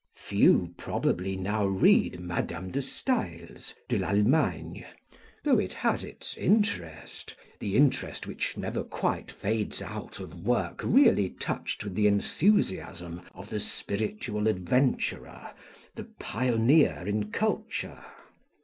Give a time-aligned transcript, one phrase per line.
[0.15, 4.83] Few, probably, now read Madame de Staël's De l'Allemagne,
[5.43, 11.29] though it has its interest, the interest which never quite fades out of work really
[11.29, 15.51] touched with the enthusiasm of the spiritual adventurer,
[15.93, 18.03] the pioneer in culture.